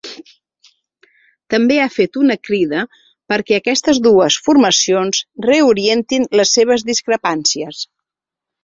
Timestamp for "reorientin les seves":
5.51-6.91